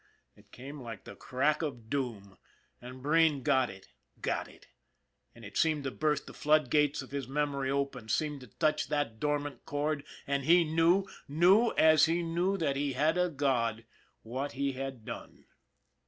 [0.35, 2.39] It came like the crack of doom,
[2.81, 3.89] and Breen got it
[4.19, 4.65] got it
[5.35, 8.87] and it seemed to burst the floodgates of his mem ory open, seemed to touch
[8.87, 13.85] that dormant chord, and he knew, knew as he knew that he had a God,
[14.23, 15.45] what he had done.